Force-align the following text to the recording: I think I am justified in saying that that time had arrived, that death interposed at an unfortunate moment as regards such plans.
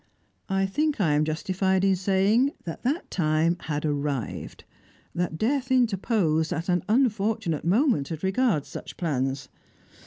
I 0.49 0.65
think 0.65 0.99
I 0.99 1.13
am 1.13 1.23
justified 1.23 1.83
in 1.83 1.95
saying 1.95 2.53
that 2.63 2.81
that 2.81 3.11
time 3.11 3.55
had 3.59 3.85
arrived, 3.85 4.63
that 5.13 5.37
death 5.37 5.69
interposed 5.71 6.51
at 6.51 6.69
an 6.69 6.81
unfortunate 6.89 7.65
moment 7.65 8.11
as 8.11 8.23
regards 8.23 8.67
such 8.67 8.97
plans. 8.97 9.47